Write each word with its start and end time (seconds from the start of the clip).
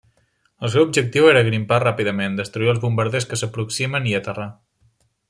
El 0.67 0.71
seu 0.75 0.85
objectiu 0.85 1.27
era 1.33 1.43
grimpar 1.49 1.77
ràpidament, 1.83 2.39
destruir 2.39 2.71
els 2.73 2.81
bombarders 2.87 3.29
que 3.35 3.39
s'aproximen, 3.43 4.09
i 4.13 4.17
aterrar. 4.23 4.49